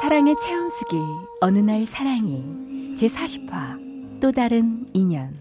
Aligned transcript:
사랑의 0.00 0.36
체험수기 0.38 0.96
어느 1.40 1.58
날 1.58 1.84
사랑이 1.84 2.94
제 2.96 3.08
40화 3.08 4.20
또 4.20 4.30
다른 4.30 4.86
인연 4.92 5.34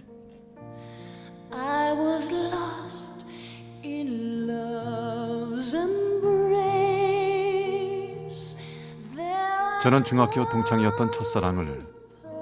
저는 9.84 10.04
중학교 10.04 10.50
동창이었던 10.50 11.12
첫사랑을 11.12 11.86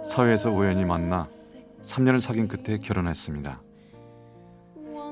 사회에서 0.07 0.49
우연히 0.49 0.85
만나 0.85 1.27
3년을 1.81 2.21
사귄 2.21 2.47
끝에 2.47 2.77
결혼했습니다. 2.77 3.61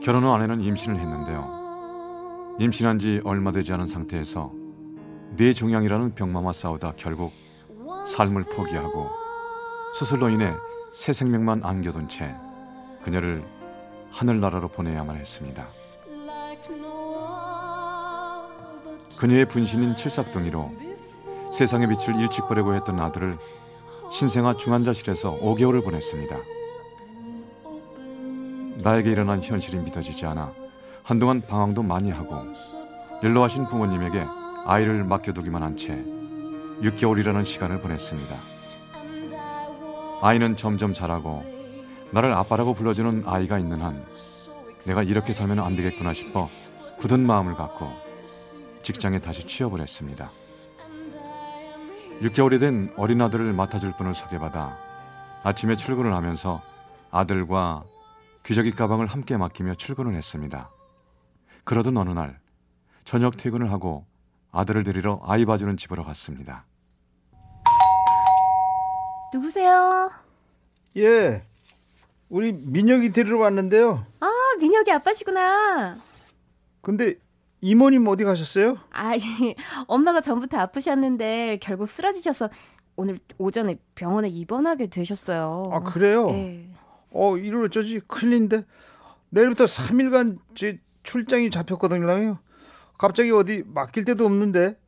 결혼 0.02 0.23
후 0.23 0.31
아내는 0.31 0.61
임신을 0.61 0.97
했는데요. 0.97 2.55
임신한 2.57 2.99
지 2.99 3.19
얼마 3.25 3.52
되지 3.52 3.73
않은 3.73 3.85
상태에서 3.85 4.60
뇌종양이라는 5.31 6.15
병마와 6.15 6.51
싸우다 6.51 6.93
결국 6.97 7.31
삶을 8.05 8.43
포기하고 8.43 9.09
수술로 9.93 10.29
인해 10.29 10.53
새 10.89 11.13
생명만 11.13 11.63
안겨둔 11.63 12.09
채 12.09 12.35
그녀를 13.03 13.43
하늘나라로 14.11 14.67
보내야만 14.67 15.15
했습니다. 15.15 15.67
그녀의 19.17 19.45
분신인 19.45 19.95
칠삭둥이로 19.95 20.71
세상의 21.53 21.88
빛을 21.89 22.19
일찍 22.19 22.47
보려고 22.47 22.73
했던 22.73 22.99
아들을 22.99 23.38
신생아 24.11 24.57
중환자실에서 24.57 25.39
5개월을 25.39 25.83
보냈습니다. 25.83 26.38
나에게 28.83 29.11
일어난 29.11 29.41
현실이 29.41 29.77
믿어지지 29.77 30.25
않아 30.25 30.51
한동안 31.03 31.41
방황도 31.41 31.83
많이 31.83 32.09
하고 32.09 32.35
연로하신 33.23 33.67
부모님에게 33.67 34.41
아이를 34.65 35.03
맡겨두기만 35.03 35.63
한 35.63 35.75
채 35.75 35.95
6개월이라는 36.81 37.45
시간을 37.45 37.79
보냈습니다. 37.81 38.35
아이는 40.21 40.55
점점 40.55 40.93
자라고 40.93 41.43
나를 42.11 42.33
아빠라고 42.33 42.73
불러주는 42.73 43.23
아이가 43.25 43.59
있는 43.59 43.81
한 43.81 44.05
내가 44.85 45.03
이렇게 45.03 45.31
살면 45.33 45.59
안 45.59 45.75
되겠구나 45.75 46.13
싶어 46.13 46.49
굳은 46.97 47.25
마음을 47.25 47.55
갖고 47.55 47.91
직장에 48.81 49.19
다시 49.19 49.45
취업을 49.45 49.79
했습니다. 49.81 50.31
6개월이 52.21 52.59
된 52.59 52.91
어린 52.97 53.21
아들을 53.21 53.53
맡아줄 53.53 53.95
분을 53.97 54.13
소개받아 54.13 54.77
아침에 55.44 55.75
출근을 55.75 56.13
하면서 56.13 56.61
아들과 57.11 57.83
귀저귀 58.45 58.71
가방을 58.71 59.07
함께 59.07 59.38
맡기며 59.38 59.75
출근을 59.75 60.16
했습니다. 60.16 60.69
그러던 61.63 61.97
어느 61.97 62.09
날 62.09 62.39
저녁 63.05 63.38
퇴근을 63.38 63.71
하고 63.71 64.05
아들을 64.51 64.84
데리러 64.84 65.19
아이 65.23 65.45
봐주는 65.45 65.75
집으로 65.78 66.03
갔습니다. 66.03 66.66
누구세요? 69.34 70.12
예, 70.97 71.44
우리 72.29 72.51
민혁이 72.51 73.12
데리러 73.12 73.39
왔는데요. 73.39 74.06
아, 74.19 74.29
민혁이 74.59 74.91
아빠시구나. 74.91 75.97
근데 76.81 77.16
이모님 77.62 78.07
어디 78.07 78.23
가셨어요? 78.25 78.78
아, 78.91 79.13
엄마가 79.88 80.19
전부터 80.19 80.57
아프셨는데 80.57 81.59
결국 81.62 81.88
쓰러지셔서 81.88 82.50
오늘 82.97 83.19
오전에 83.38 83.78
병원에 83.95 84.28
입원하게 84.28 84.88
되셨어요. 84.88 85.69
아, 85.72 85.79
그래요? 85.79 86.28
네. 86.28 86.68
어, 87.12 87.38
이럴 87.38 87.66
어쩌지? 87.66 88.01
큰일인데. 88.07 88.66
내일부터 89.29 89.63
3일간 89.63 90.39
제 90.56 90.79
출장이 91.03 91.50
잡혔거든요. 91.51 92.38
갑자기 93.01 93.31
어디 93.31 93.63
맡길 93.66 94.06
데도 94.06 94.28
없는데. 94.28 94.79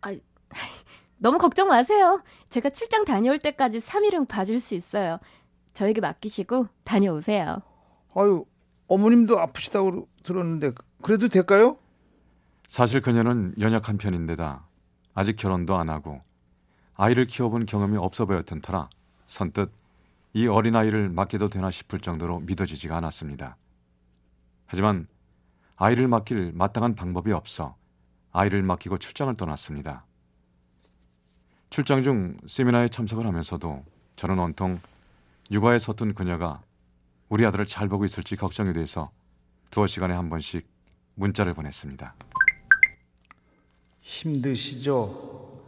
아, 0.00 0.12
너무 1.18 1.38
걱정 1.38 1.68
마세요. 1.68 2.20
제가 2.50 2.70
출장 2.70 3.04
다녀올 3.04 3.38
때까지 3.38 3.78
3일은 3.78 4.26
봐줄 4.26 4.58
수 4.58 4.74
있어요. 4.74 5.20
저에게 5.72 6.00
맡기시고 6.00 6.66
다녀오세요. 6.82 7.62
아유, 8.16 8.44
어머님도 8.88 9.38
아프시다고 9.38 10.08
들었는데 10.24 10.72
그래도 11.02 11.28
될까요? 11.28 11.78
사실 12.66 13.00
그녀는 13.00 13.54
연약한 13.60 13.96
편인데다 13.96 14.66
아직 15.14 15.36
결혼도 15.36 15.76
안 15.76 15.88
하고 15.88 16.20
아이를 16.94 17.26
키워본 17.26 17.66
경험이 17.66 17.96
없어 17.96 18.26
보였던 18.26 18.60
터라 18.60 18.90
선뜻 19.26 19.70
이 20.32 20.48
어린아이를 20.48 21.10
맡겨도 21.10 21.48
되나 21.48 21.70
싶을 21.70 22.00
정도로 22.00 22.40
믿어지지가 22.40 22.96
않았습니다. 22.96 23.56
하지만 24.66 25.06
아이를 25.76 26.08
맡길 26.08 26.52
마땅한 26.54 26.94
방법이 26.94 27.32
없어 27.32 27.76
아이를 28.32 28.62
맡기고 28.62 28.98
출장을 28.98 29.34
떠났습니다. 29.36 30.04
출장 31.70 32.02
중 32.02 32.36
세미나에 32.46 32.88
참석을 32.88 33.26
하면서도 33.26 33.84
저는 34.16 34.38
온통 34.38 34.80
육아에 35.50 35.78
서툰 35.78 36.14
그녀가 36.14 36.62
우리 37.28 37.46
아들을 37.46 37.66
잘 37.66 37.88
보고 37.88 38.04
있을지 38.04 38.36
걱정이 38.36 38.72
돼서 38.72 39.10
두어 39.70 39.86
시간에 39.86 40.14
한 40.14 40.28
번씩 40.28 40.66
문자를 41.14 41.54
보냈습니다. 41.54 42.14
힘드시죠? 44.00 45.62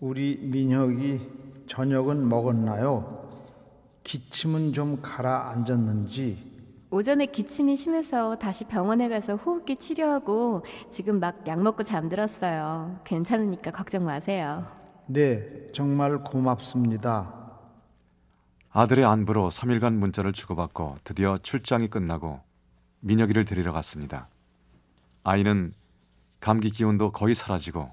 우리 0.00 0.38
민혁이 0.38 1.20
저녁은 1.68 2.28
먹었나요? 2.28 3.28
기침은 4.02 4.72
좀 4.72 5.00
가라앉았는지 5.02 6.49
오전에 6.90 7.26
기침이 7.26 7.76
심해서 7.76 8.36
다시 8.36 8.64
병원에 8.64 9.08
가서 9.08 9.36
호흡기 9.36 9.76
치료하고 9.76 10.64
지금 10.90 11.20
막 11.20 11.46
약 11.46 11.62
먹고 11.62 11.84
잠들었어요. 11.84 12.98
괜찮으니까 13.04 13.70
걱정 13.70 14.04
마세요. 14.04 14.64
네, 15.06 15.68
정말 15.72 16.18
고맙습니다. 16.22 17.36
아들의 18.72 19.04
안부로 19.04 19.48
3일간 19.48 19.94
문자를 19.94 20.32
주고받고 20.32 20.96
드디어 21.04 21.38
출장이 21.38 21.88
끝나고 21.88 22.40
민혁이를 23.00 23.44
데리러 23.44 23.72
갔습니다. 23.72 24.28
아이는 25.24 25.72
감기 26.40 26.70
기운도 26.70 27.12
거의 27.12 27.34
사라지고 27.34 27.90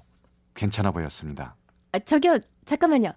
괜찮아 0.54 0.90
보였습니다. 0.90 1.54
아, 1.92 1.98
저기요, 2.00 2.38
잠깐만요. 2.64 3.12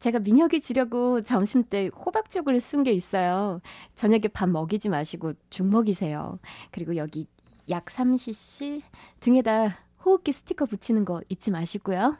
제가 0.00 0.18
민혁이 0.20 0.60
주려고 0.60 1.22
점심 1.22 1.62
때 1.64 1.88
호박죽을 1.88 2.58
쓴 2.60 2.82
게 2.84 2.92
있어요. 2.92 3.60
저녁에 3.94 4.22
밥 4.32 4.48
먹이지 4.48 4.88
마시고 4.88 5.34
죽 5.50 5.66
먹이세요. 5.66 6.38
그리고 6.70 6.96
여기 6.96 7.26
약 7.68 7.84
3cc 7.86 8.82
등에다 9.20 9.76
호흡기 10.04 10.32
스티커 10.32 10.64
붙이는 10.66 11.04
거 11.04 11.20
잊지 11.28 11.50
마시고요. 11.50 12.16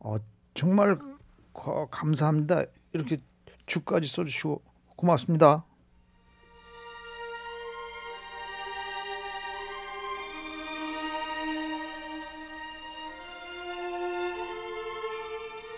어, 0.00 0.16
정말 0.54 0.98
거, 1.52 1.86
감사합니다. 1.90 2.64
이렇게 2.92 3.16
죽까지 3.66 4.08
써주시고 4.08 4.60
고맙습니다. 4.96 5.64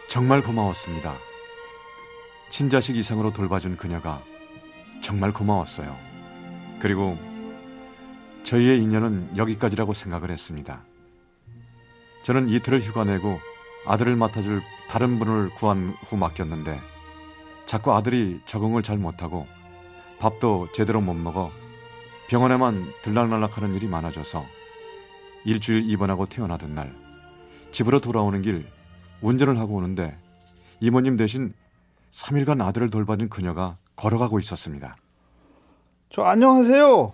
정말 0.08 0.42
고마웠습니다. 0.42 1.33
친자식 2.54 2.94
이상으로 2.94 3.32
돌봐준 3.32 3.76
그녀가 3.76 4.22
정말 5.00 5.32
고마웠어요. 5.32 5.98
그리고 6.78 7.18
저희의 8.44 8.80
인연은 8.80 9.36
여기까지라고 9.36 9.92
생각을 9.92 10.30
했습니다. 10.30 10.84
저는 12.22 12.48
이틀을 12.48 12.80
휴가 12.80 13.02
내고 13.02 13.40
아들을 13.86 14.14
맡아줄 14.14 14.62
다른 14.88 15.18
분을 15.18 15.50
구한 15.56 15.96
후 16.04 16.16
맡겼는데 16.16 16.78
자꾸 17.66 17.92
아들이 17.92 18.40
적응을 18.46 18.84
잘 18.84 18.98
못하고 18.98 19.48
밥도 20.20 20.68
제대로 20.74 21.00
못 21.00 21.14
먹어 21.14 21.50
병원에만 22.28 22.86
들락날락하는 23.02 23.74
일이 23.74 23.88
많아져서 23.88 24.46
일주일 25.44 25.90
입원하고 25.90 26.26
태어나던 26.26 26.72
날 26.72 26.92
집으로 27.72 27.98
돌아오는 27.98 28.42
길 28.42 28.64
운전을 29.22 29.58
하고 29.58 29.74
오는데 29.74 30.16
이모님 30.78 31.16
대신 31.16 31.52
3일간 32.18 32.62
아들을 32.62 32.90
돌봐준 32.90 33.28
그녀가 33.28 33.76
걸어가고 33.96 34.38
있었습니다. 34.38 34.96
저 36.10 36.22
안녕하세요. 36.22 37.12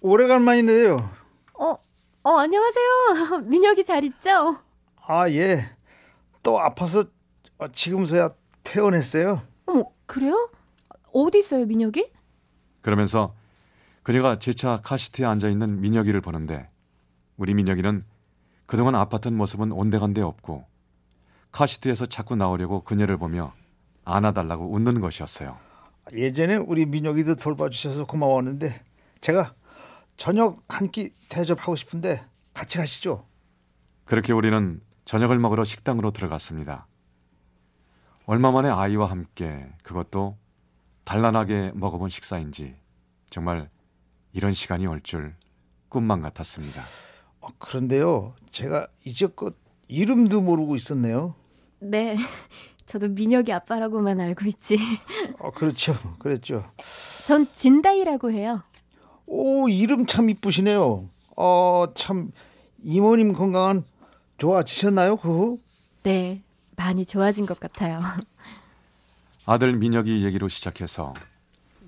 오래간만이네요. 0.00 1.10
어, 1.58 1.76
어, 2.22 2.30
안녕하세요. 2.38 3.40
민혁이 3.50 3.84
잘 3.84 4.04
있죠? 4.04 4.56
아, 5.04 5.28
예. 5.30 5.58
또 6.44 6.60
아파서 6.60 7.04
어, 7.58 7.66
지금서야 7.72 8.30
퇴원했어요. 8.62 9.42
어머, 9.66 9.84
그래요? 10.06 10.50
어디 11.12 11.38
있어요, 11.38 11.66
민혁이? 11.66 12.08
그러면서 12.80 13.34
그녀가 14.04 14.36
제 14.36 14.52
차 14.52 14.76
카시트에 14.82 15.26
앉아 15.26 15.48
있는 15.48 15.80
민혁이를 15.80 16.20
보는데 16.20 16.70
우리 17.36 17.54
민혁이는 17.54 18.04
그동안 18.66 18.94
아팠던 18.94 19.32
모습은 19.32 19.72
온데간데 19.72 20.22
없고 20.22 20.64
카시트에서 21.50 22.06
자꾸 22.06 22.36
나오려고 22.36 22.82
그녀를 22.82 23.16
보며 23.16 23.52
안아달라고 24.08 24.72
웃는 24.72 25.00
것이었어요. 25.00 25.56
예전에 26.12 26.56
우리 26.56 26.86
민혁이도 26.86 27.34
돌봐주셔서 27.36 28.06
고마웠는데 28.06 28.82
제가 29.20 29.54
저녁 30.16 30.62
한 30.68 30.90
끼 30.90 31.10
대접하고 31.28 31.76
싶은데 31.76 32.24
같이 32.54 32.78
가시죠. 32.78 33.26
그렇게 34.04 34.32
우리는 34.32 34.80
저녁을 35.04 35.38
먹으러 35.38 35.64
식당으로 35.64 36.10
들어갔습니다. 36.12 36.86
얼마 38.26 38.50
만에 38.50 38.68
아이와 38.68 39.10
함께 39.10 39.66
그것도 39.82 40.36
단란하게 41.04 41.72
먹어본 41.74 42.08
식사인지 42.08 42.76
정말 43.30 43.70
이런 44.32 44.52
시간이 44.52 44.86
올 44.86 45.00
줄 45.02 45.34
꿈만 45.88 46.20
같았습니다. 46.20 46.84
어, 47.40 47.48
그런데요, 47.58 48.34
제가 48.50 48.88
이제껏 49.04 49.54
이름도 49.88 50.40
모르고 50.42 50.76
있었네요. 50.76 51.34
네. 51.80 52.16
저도 52.88 53.08
민혁이 53.08 53.52
아빠라고만 53.52 54.18
알고 54.18 54.46
있지. 54.46 54.78
어, 55.38 55.50
그렇죠, 55.50 55.94
그랬죠. 56.18 56.64
전 57.26 57.46
진다이라고 57.54 58.32
해요. 58.32 58.62
오, 59.26 59.68
이름 59.68 60.06
참 60.06 60.30
이쁘시네요. 60.30 61.04
어, 61.36 61.84
참 61.94 62.32
이모님 62.82 63.34
건강은 63.34 63.84
좋아지셨나요, 64.38 65.18
그 65.18 65.28
후? 65.28 65.58
네. 66.02 66.42
많이 66.76 67.04
좋아진 67.04 67.44
것 67.44 67.60
같아요. 67.60 68.00
아들 69.44 69.74
민혁이 69.74 70.24
얘기로 70.24 70.48
시작해서 70.48 71.12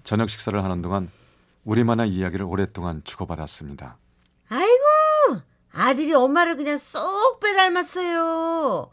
저녁 0.05 0.29
식사를 0.29 0.63
하는 0.63 0.83
동안 0.83 1.11
우리만의 1.65 2.11
이야기를 2.11 2.45
오랫동안 2.45 3.03
주고받았습니다. 3.05 3.97
아이고 4.49 5.43
아들이 5.73 6.13
엄마를 6.13 6.57
그냥 6.57 6.77
쏙 6.77 7.39
빼닮았어요. 7.41 8.91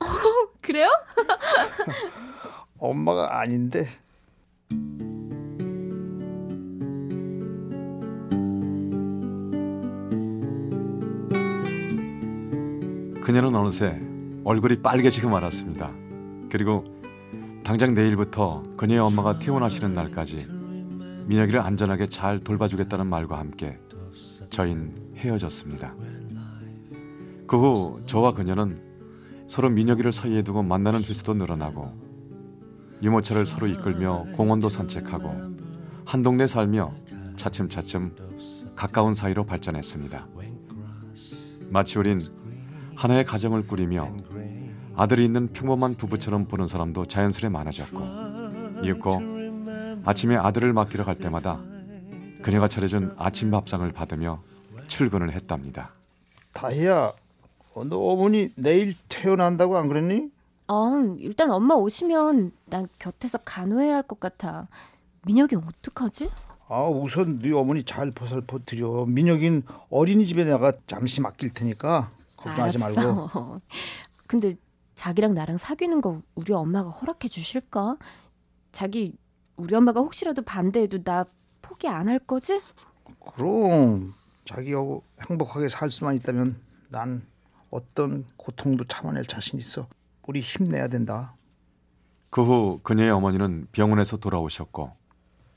그래요? 0.60 0.88
엄마가 2.78 3.40
아닌데. 3.40 3.88
그녀는 13.22 13.54
어느새 13.54 14.00
얼굴이 14.44 14.82
빨개지고 14.82 15.30
말았습니다. 15.30 15.90
그리고 16.50 16.84
당장 17.64 17.94
내일부터 17.94 18.62
그녀의 18.76 19.00
엄마가 19.00 19.38
퇴원하시는 19.38 19.94
날까지 19.94 20.46
민혁이를 21.26 21.60
안전하게 21.60 22.08
잘 22.08 22.38
돌봐주겠다는 22.40 23.06
말과 23.06 23.38
함께 23.38 23.78
저흰 24.50 24.94
헤어졌습니다. 25.16 25.94
그 27.46 27.56
후 27.56 28.00
저와 28.06 28.32
그녀는 28.34 28.80
서로 29.46 29.70
민혁이를 29.70 30.12
사이에 30.12 30.42
두고 30.42 30.62
만나는 30.62 31.00
횟수도 31.00 31.34
늘어나고 31.34 31.92
유모차를 33.02 33.46
서로 33.46 33.66
이끌며 33.66 34.24
공원도 34.36 34.68
산책하고 34.68 35.30
한 36.04 36.22
동네 36.22 36.46
살며 36.46 36.92
차츰차츰 37.36 38.14
가까운 38.74 39.14
사이로 39.14 39.44
발전했습니다. 39.44 40.26
마치 41.68 41.98
우린 41.98 42.20
하나의 42.96 43.24
가정을 43.24 43.66
꾸리며 43.66 44.16
아들이 44.96 45.24
있는 45.24 45.48
평범한 45.52 45.94
부부처럼 45.94 46.46
보는 46.46 46.66
사람도 46.66 47.06
자연스레 47.06 47.48
많아졌고 47.48 48.00
이윽고 48.84 49.20
아침에 50.04 50.36
아들을 50.36 50.72
맡기러 50.72 51.04
갈 51.04 51.16
때마다 51.16 51.58
그녀가 52.42 52.68
차려준 52.68 53.14
아침 53.18 53.50
밥상을 53.50 53.90
받으며 53.92 54.42
출근을 54.86 55.32
했답니다. 55.32 55.90
다희야, 56.52 57.12
어, 57.74 57.84
너 57.84 57.98
어머니 57.98 58.52
내일 58.54 58.94
퇴원한다고 59.28 59.76
안 59.78 59.88
그랬니? 59.88 60.30
어, 60.68 60.90
일단 61.18 61.50
엄마 61.50 61.74
오시면 61.74 62.52
난 62.66 62.88
곁에서 62.98 63.38
간호해야 63.38 63.94
할 63.96 64.02
것 64.02 64.20
같아. 64.20 64.68
민혁이 65.26 65.56
어떡하지? 65.56 66.30
아, 66.68 66.84
우선 66.84 67.36
네 67.36 67.52
어머니 67.52 67.84
잘 67.84 68.10
보살펴 68.10 68.58
드려. 68.66 69.06
민혁인 69.06 69.62
어린이집에 69.88 70.44
내가 70.44 70.72
잠시 70.86 71.20
맡길 71.22 71.54
테니까 71.54 72.10
걱정하지 72.36 72.78
말고. 72.78 73.00
알았어. 73.00 73.60
근데 74.26 74.54
자기랑 74.94 75.32
나랑 75.34 75.56
사귀는 75.56 76.02
거 76.02 76.20
우리 76.34 76.52
엄마가 76.52 76.90
허락해 76.90 77.28
주실까? 77.28 77.96
자기 78.72 79.16
우리 79.56 79.74
엄마가 79.74 80.00
혹시라도 80.00 80.42
반대해도 80.42 81.02
나 81.02 81.24
포기 81.62 81.88
안 81.88 82.08
할 82.08 82.18
거지? 82.18 82.60
그럼 83.36 84.12
자기하고 84.44 85.02
행복하게 85.28 85.68
살 85.70 85.90
수만 85.90 86.14
있다면 86.16 86.60
난 86.90 87.22
어떤 87.78 88.24
고통도 88.36 88.84
참아낼 88.84 89.24
자신 89.26 89.58
있어. 89.58 89.88
우리 90.28 90.38
힘내야 90.40 90.86
된다. 90.88 91.34
그 92.30 92.42
후 92.42 92.78
그녀의 92.84 93.10
어머니는 93.10 93.66
병원에서 93.72 94.16
돌아오셨고 94.16 94.92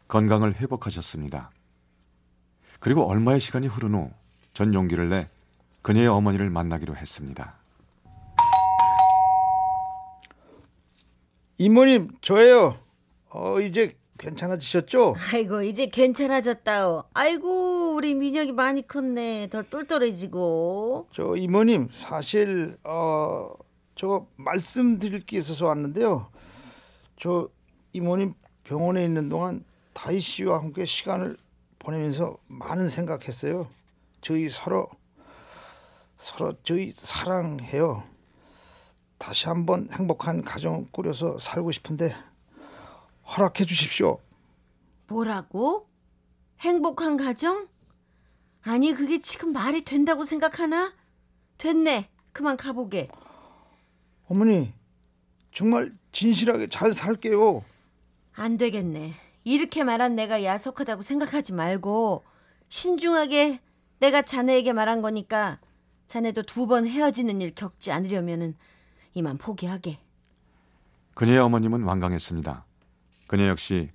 건강을 0.08 0.56
회복하셨습니다. 0.56 1.52
그리고 2.80 3.08
얼마의 3.10 3.40
시간이 3.40 3.68
흐른 3.68 3.94
후 3.94 4.12
전 4.54 4.74
용기를 4.74 5.10
내 5.10 5.30
그녀의 5.84 6.08
어머니를 6.08 6.50
만나기로 6.50 6.96
했습니다. 6.96 7.54
이모님, 11.60 12.10
저예요. 12.22 12.78
어, 13.30 13.60
이제 13.60 13.96
괜찮아지셨죠? 14.18 15.16
아이고 15.32 15.62
이제 15.62 15.86
괜찮아졌다오. 15.88 17.04
아이고 17.14 17.87
우리 17.98 18.14
민혁이 18.14 18.52
많이 18.52 18.88
컸네. 18.88 19.48
더 19.48 19.64
똘똘해지고. 19.64 21.08
저 21.12 21.36
이모님, 21.36 21.90
사실 21.92 22.78
어, 22.84 23.50
저 23.96 24.28
말씀드릴 24.36 25.26
게 25.26 25.38
있어서 25.38 25.66
왔는데요. 25.66 26.30
저 27.20 27.50
이모님 27.94 28.36
병원에 28.64 29.04
있는 29.04 29.30
동안 29.30 29.66
다희 29.94 30.20
씨와 30.20 30.60
함께 30.60 30.86
시간을 30.86 31.38
보내면서 31.80 32.38
많은 32.46 32.88
생각했어요. 32.88 33.68
저희 34.22 34.48
서로 34.48 34.88
서로 36.18 36.54
저희 36.62 36.92
사랑해요. 36.92 38.04
다시 39.18 39.48
한번 39.48 39.88
행복한 39.92 40.44
가정 40.44 40.88
꾸려서 40.92 41.40
살고 41.40 41.72
싶은데 41.72 42.16
허락해 43.26 43.66
주십시오. 43.66 44.20
뭐라고? 45.08 45.88
행복한 46.60 47.18
가정? 47.18 47.68
아니 48.68 48.94
그게 48.94 49.20
지금 49.20 49.54
말이 49.54 49.82
된다고 49.86 50.26
생각하나? 50.26 50.94
됐네. 51.58 52.10
그만 52.34 52.58
가보게. 52.58 53.08
어머니, 54.28 54.74
정말 55.54 55.94
진실하게 56.12 56.68
잘 56.68 56.94
살게요. 56.94 57.64
안 58.34 58.58
되겠네. 58.58 59.14
이렇게 59.46 59.86
말한 59.86 60.16
내가 60.16 60.44
야속하다고 60.44 61.02
생각하지 61.02 61.54
말고 61.54 62.26
신중하게 62.68 63.62
내가 64.00 64.22
자네에게 64.22 64.74
말한 64.74 65.02
거니까 65.02 65.60
자네도 66.08 66.44
두 66.44 66.68
번 66.68 66.86
헤어지는 66.86 67.40
일 67.42 67.56
겪지 67.56 67.94
않으려면은 67.94 68.56
이만 69.14 69.38
포기하게. 69.38 70.00
그녀의 71.16 71.40
어머님은 71.40 71.84
완강했습니다. 71.84 72.66
그녀 73.28 73.48
역시 73.48 73.90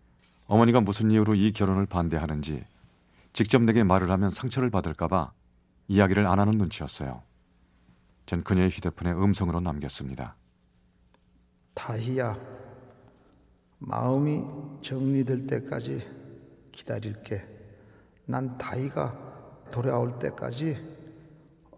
어머니가 0.47 0.81
무슨 0.81 1.11
이유로 1.11 1.35
이 1.35 1.53
결혼을 1.53 1.85
반대하는지 1.87 2.65
직접 3.33 3.63
내게 3.63 3.83
말을 3.83 4.11
하면 4.11 4.31
상처를 4.31 4.71
받을까봐 4.71 5.33
이야기를 5.89 6.27
안 6.27 6.39
하는 6.39 6.53
눈치였어요. 6.59 7.23
전 8.27 8.45
그녀의 8.45 8.71
휴대폰에 8.71 9.13
음성으로 9.13 9.61
남겼습니다. 9.61 10.37
다희야, 11.75 12.39
마음이 13.79 14.45
정리될 14.83 15.47
때까지 15.47 16.07
기다릴게. 16.71 17.45
난 18.27 18.57
다희가 18.59 19.69
돌아올 19.71 20.19
때까지 20.19 20.77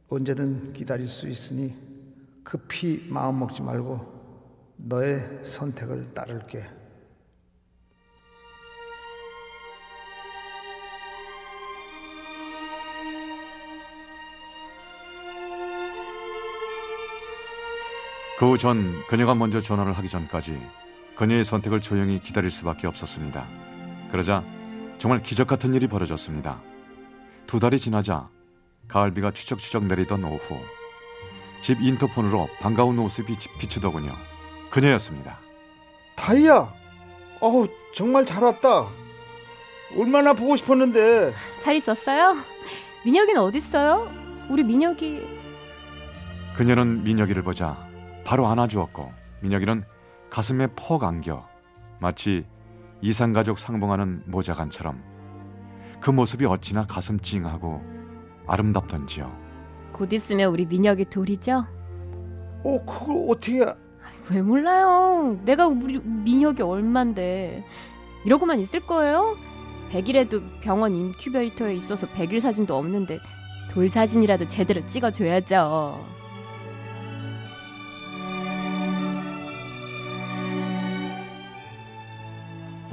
언제든 0.08 0.72
기다릴 0.72 1.08
수 1.08 1.28
있으니 1.28 1.74
급히 2.42 3.06
마음 3.08 3.38
먹지 3.38 3.62
말고 3.62 4.12
너의 4.76 5.40
선택을 5.44 6.12
따를게. 6.12 6.83
그 18.38 18.46
후 18.46 18.58
전 18.58 19.02
그녀가 19.06 19.34
먼저 19.34 19.60
전화를 19.60 19.92
하기 19.98 20.08
전까지 20.08 20.60
그녀의 21.14 21.44
선택을 21.44 21.80
조용히 21.80 22.20
기다릴 22.20 22.50
수밖에 22.50 22.86
없었습니다. 22.86 23.46
그러자 24.10 24.42
정말 24.98 25.22
기적 25.22 25.46
같은 25.46 25.74
일이 25.74 25.86
벌어졌습니다. 25.86 26.60
두 27.46 27.60
달이 27.60 27.78
지나자 27.78 28.28
가을비가 28.88 29.30
추적추적 29.30 29.86
내리던 29.86 30.24
오후 30.24 30.58
집 31.62 31.80
인터폰으로 31.80 32.48
반가운 32.60 32.96
모습이 32.96 33.34
비- 33.38 33.58
비추더군요. 33.58 34.12
그녀였습니다. 34.70 35.38
다이야. 36.16 36.72
어우 37.40 37.68
정말 37.94 38.26
잘 38.26 38.42
왔다. 38.42 38.88
얼마나 39.96 40.32
보고 40.32 40.56
싶었는데. 40.56 41.32
잘 41.60 41.76
있었어요? 41.76 42.36
민혁이는 43.04 43.40
어딨어요? 43.40 44.10
우리 44.48 44.62
민혁이 44.64 45.22
그녀는 46.54 47.02
민혁이를 47.04 47.42
보자 47.42 47.76
바로 48.24 48.46
안아주었고 48.46 49.12
민혁이는 49.40 49.84
가슴에 50.30 50.68
퍽 50.74 51.04
안겨 51.04 51.46
마치 52.00 52.44
이상가족 53.00 53.58
상봉하는 53.58 54.22
모자간처럼 54.26 55.02
그 56.00 56.10
모습이 56.10 56.46
어찌나 56.46 56.84
가슴 56.84 57.20
찡하고 57.20 57.82
아름답던지요. 58.46 59.44
곧 59.92 60.12
있으면 60.12 60.50
우리 60.50 60.66
민혁이 60.66 61.06
돌이죠? 61.06 61.64
어 62.64 62.84
그걸 62.84 63.26
어떻게? 63.28 63.64
왜 64.30 64.42
몰라요? 64.42 65.38
내가 65.44 65.66
우리 65.66 66.00
민혁이 66.00 66.62
얼만데 66.62 67.64
이러고만 68.24 68.58
있을 68.60 68.80
거예요? 68.80 69.36
100일에도 69.92 70.42
병원 70.62 70.96
인큐베이터에 70.96 71.74
있어서 71.76 72.06
100일 72.08 72.40
사진도 72.40 72.76
없는데 72.76 73.18
돌 73.70 73.88
사진이라도 73.88 74.48
제대로 74.48 74.84
찍어줘야죠. 74.86 76.04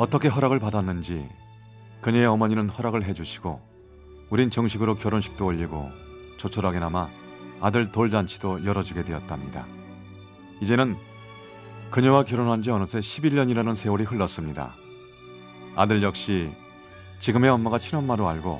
어떻게 0.01 0.29
허락을 0.29 0.57
받았는지 0.57 1.29
그녀의 2.01 2.25
어머니는 2.25 2.69
허락을 2.69 3.03
해주시고 3.03 3.61
우린 4.31 4.49
정식으로 4.49 4.95
결혼식도 4.95 5.45
올리고 5.45 5.91
조촐하게나마 6.37 7.07
아들 7.59 7.91
돌잔치도 7.91 8.65
열어주게 8.65 9.03
되었답니다. 9.03 9.67
이제는 10.59 10.97
그녀와 11.91 12.23
결혼한 12.23 12.63
지 12.63 12.71
어느새 12.71 12.97
11년이라는 12.97 13.75
세월이 13.75 14.05
흘렀습니다. 14.05 14.73
아들 15.75 16.01
역시 16.01 16.51
지금의 17.19 17.51
엄마가 17.51 17.77
친엄마로 17.77 18.27
알고 18.27 18.59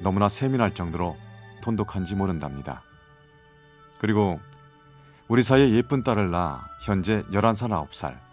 너무나 0.00 0.28
세민할 0.28 0.74
정도로 0.74 1.16
돈독한지 1.62 2.14
모른답니다. 2.14 2.82
그리고 3.98 4.38
우리 5.28 5.40
사이에 5.42 5.70
예쁜 5.70 6.02
딸을 6.02 6.30
낳아 6.30 6.66
현재 6.82 7.22
11살 7.32 7.88
9살 7.88 8.31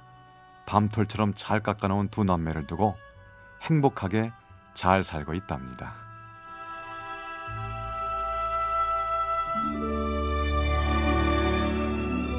밤톨처럼 0.69 1.33
잘 1.35 1.61
깎아놓은 1.61 2.09
두 2.09 2.23
남매를 2.23 2.67
두고 2.67 2.95
행복하게 3.63 4.31
잘 4.75 5.01
살고 5.01 5.33
있답니다. 5.33 5.95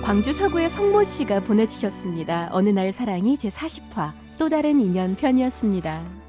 광주 0.04 0.32
서구의 0.32 0.68
성모 0.68 1.02
씨가 1.02 1.40
보내주셨습니다. 1.40 2.49
어느 2.52 2.68
날 2.68 2.92
사랑이 2.92 3.37
제 3.37 3.49
40화 3.49 4.12
또 4.38 4.49
다른 4.49 4.80
인연 4.80 5.16
편이었습니다. 5.16 6.19